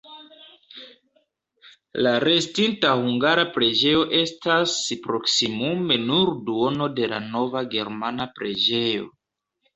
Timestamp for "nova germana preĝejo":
7.29-9.07